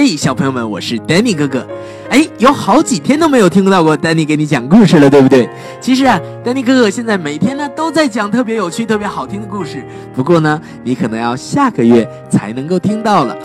[0.00, 1.66] 嘿，小朋友们，我是 Danny 哥哥。
[2.08, 5.50] 哎，有好几天都没有听到过 Danny 给你讲故事了，对不对？
[5.80, 9.84] 其实啊，Danny 哥哥现在每天呢都在讲特别有趣、特别好听的故事。
[10.14, 13.36] 不过呢，你可能要下个月才能够听到了，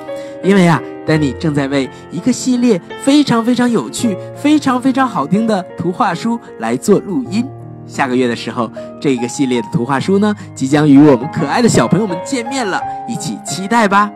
[0.43, 7.43] 因为啊，Danny 正在为一个系列非常非常有趣、非常非常好听的图画书来做录音。
[7.87, 12.79] 下个月的时候，这个系列的图画书呢，即将与我们可爱的小朋友们见面了，
[13.09, 14.11] 一起期待吧。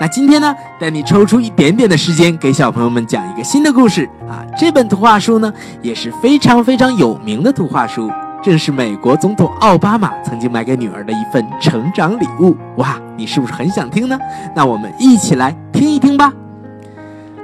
[0.00, 4.42] 那今天呢，带你抽出一点点的时间，给小朋友们讲一个新的故事啊。
[4.56, 5.52] 这本图画书呢，
[5.82, 8.10] 也是非常非常有名的图画书，
[8.42, 12.56] 正是美国总统奥巴马曾经买给女儿的一份成长礼物。
[12.76, 14.18] 哇，你是不是很想听呢？
[14.56, 16.32] 那我们一起来听一听吧。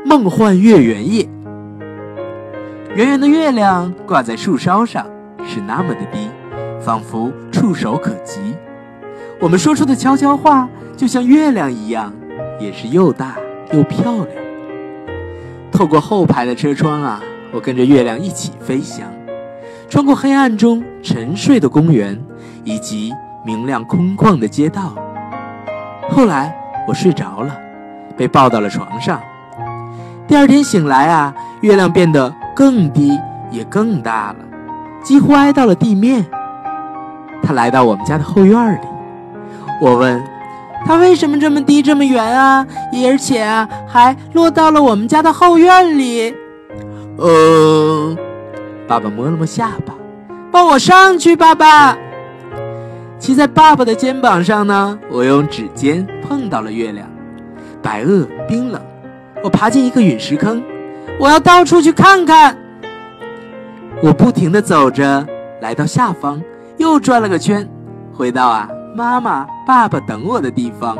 [0.06, 1.28] 梦幻月圆夜，
[2.94, 5.04] 圆圆的月亮挂在树梢上，
[5.46, 6.30] 是那么的低，
[6.80, 8.40] 仿佛触手可及。
[9.42, 12.10] 我们说出的悄悄话，就像月亮一样。
[12.58, 13.36] 也是又大
[13.72, 14.28] 又漂亮。
[15.70, 17.20] 透过后排的车窗啊，
[17.52, 19.06] 我跟着月亮一起飞翔，
[19.90, 22.18] 穿过黑暗中沉睡的公园，
[22.64, 23.12] 以及
[23.44, 24.94] 明亮空旷的街道。
[26.08, 26.56] 后来
[26.88, 27.54] 我睡着了，
[28.16, 29.20] 被抱到了床上。
[30.26, 33.18] 第二天醒来啊，月亮变得更低
[33.50, 34.36] 也更大了，
[35.02, 36.24] 几乎挨到了地面。
[37.42, 38.86] 它来到我们家的后院里，
[39.80, 40.35] 我问。
[40.86, 42.64] 它为什么这么低这么圆啊？
[43.04, 46.32] 而且啊，还落到了我们家的后院里。
[47.16, 48.16] 呃，
[48.86, 49.92] 爸爸摸了摸下巴，
[50.52, 51.98] 抱我上去，爸爸。
[53.18, 57.10] 骑在爸爸的肩膀上呢，我用指尖碰到了月亮，
[57.82, 58.80] 白垩冰冷。
[59.42, 60.62] 我爬进一个陨石坑，
[61.18, 62.56] 我要到处去看看。
[64.02, 65.26] 我不停地走着，
[65.60, 66.40] 来到下方，
[66.76, 67.68] 又转了个圈，
[68.12, 68.68] 回到啊。
[68.96, 70.96] 妈妈、爸爸等我的地方，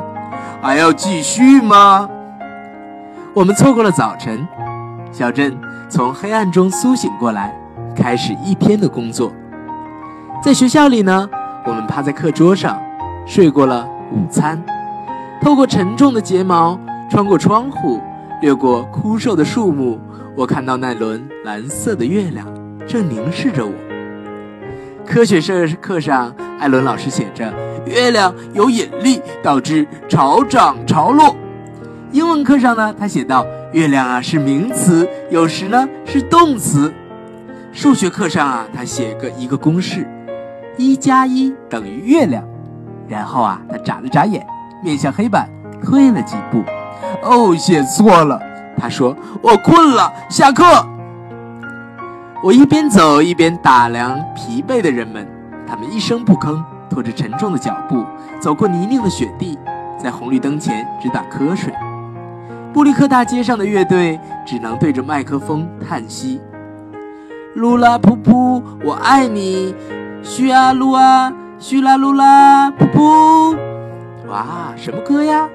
[0.61, 2.07] 还要继续吗？
[3.33, 4.47] 我们错过了早晨，
[5.11, 5.57] 小镇
[5.89, 7.59] 从黑暗中苏醒过来，
[7.97, 9.33] 开始一天的工作。
[10.43, 11.27] 在学校里呢，
[11.65, 12.79] 我们趴在课桌上
[13.25, 14.63] 睡过了午餐。
[15.41, 16.79] 透过沉重的睫毛，
[17.11, 18.03] 穿过窗户，
[18.43, 19.99] 掠过枯瘦的树木，
[20.37, 22.47] 我看到那轮蓝色的月亮
[22.87, 23.73] 正凝视着我。
[25.07, 27.53] 科学社课上，艾伦老师写着。
[27.87, 31.37] 月亮有引力，导致潮涨潮落。
[32.11, 36.93] 英文课上呢，他写道：“月亮啊是名词，有时呢是动词。”
[37.73, 40.09] 数学课上啊，他写个一个公式：
[40.77, 42.43] 一加一等于月亮。
[43.07, 44.45] 然后啊，他眨了眨眼，
[44.83, 45.49] 面向黑板
[45.81, 46.65] 退了几步。
[47.23, 48.41] 哦，写错了。
[48.77, 50.65] 他说：“我困了，下课。”
[52.43, 55.27] 我一边走一边打量疲惫的人们，
[55.67, 56.63] 他们一声不吭。
[56.89, 58.05] 拖着沉重的脚步
[58.41, 59.59] 走过泥泞的雪地，
[59.99, 61.75] 在红绿灯前直打瞌睡。
[62.73, 66.41] 布里克大街上的乐队只能对着麦克风叹息
[67.57, 69.75] ：“噜啦噗噗，我爱你，
[70.23, 73.57] 嘘啊噜啊，嘘啦噜啦噗噗。”
[74.31, 75.49] 哇，什么歌呀？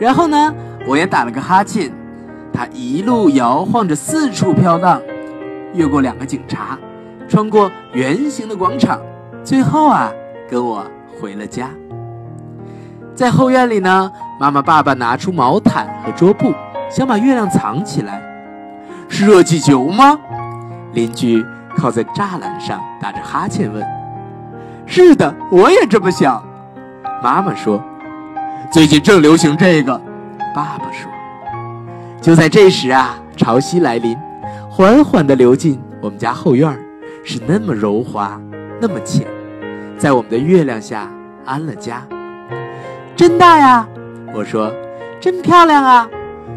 [0.00, 0.52] 然后呢，
[0.86, 1.90] 我也打了个哈欠。
[2.52, 5.00] 它一路摇晃着四处飘荡，
[5.72, 6.76] 越过两个警察，
[7.28, 9.00] 穿过圆形的广场，
[9.48, 10.12] 最后啊。
[10.50, 10.82] 跟我
[11.20, 11.68] 回了家，
[13.14, 14.10] 在后院里呢。
[14.40, 16.54] 妈妈、爸爸拿出毛毯和桌布，
[16.90, 18.22] 想把月亮藏起来。
[19.08, 20.18] 是热气球吗？
[20.92, 21.44] 邻居
[21.76, 23.84] 靠在栅栏上打着哈欠问。
[24.86, 26.42] 是的，我也这么想。
[27.22, 27.82] 妈妈说
[28.72, 30.00] ：“最近正流行这个。”
[30.54, 31.10] 爸爸说
[32.22, 34.16] ：“就在这时啊，潮汐来临，
[34.70, 36.78] 缓缓地流进我们家后院，
[37.22, 38.40] 是那么柔滑，
[38.80, 39.26] 那么浅。”
[39.98, 41.10] 在我们的月亮下
[41.44, 42.06] 安了家，
[43.16, 43.84] 真大呀！
[44.32, 44.72] 我说，
[45.20, 46.08] 真漂亮啊！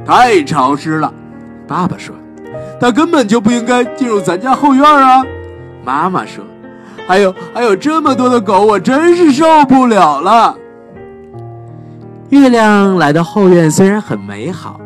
[0.06, 1.12] 太潮湿了，
[1.68, 2.14] 爸爸说，
[2.80, 5.26] 它根本就不应该进入咱家后院啊！
[5.84, 6.46] 妈妈说，
[7.08, 10.56] 还有还有这么多的狗，我真是受不了了。
[12.30, 14.80] 月亮来到后院虽然很美好，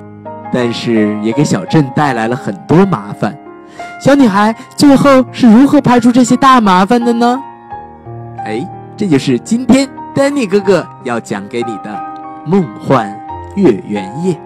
[0.53, 3.37] 但是也给小镇带来了很多麻烦。
[3.99, 7.37] 小女孩最后是如何排除这些大麻烦的呢？
[8.45, 8.65] 哎，
[8.95, 11.99] 这就是今天丹尼哥哥要讲给你的
[12.45, 13.11] 梦幻
[13.55, 14.39] 月圆夜。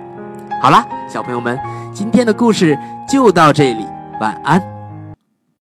[0.61, 1.59] 好啦，小朋友们，
[1.93, 3.85] 今天的故事就到这里，
[4.21, 4.78] 晚安。